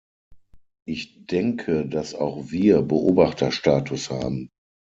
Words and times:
Ich 0.87 1.27
denke, 1.27 1.87
dass 1.87 2.15
auch 2.15 2.49
wir 2.49 2.81
Beobachterstatus 2.81 4.09
haben. 4.09 4.49